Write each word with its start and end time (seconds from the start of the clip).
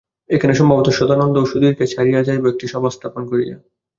এখানে 0.29 0.53
সম্ভবত 0.55 0.87
সদানন্দ 0.91 1.35
ও 1.39 1.49
সুধীরকে 1.51 1.85
ছাড়িয়া 1.87 2.21
যাইব 2.27 2.43
একটি 2.47 2.65
সভা 2.67 2.89
স্থাপন 2.95 3.23
করিয়া। 3.31 3.55